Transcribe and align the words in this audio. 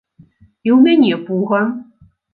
І 0.67 0.71
ў 0.75 0.79
мяне 0.85 1.19
пуга. 1.27 1.61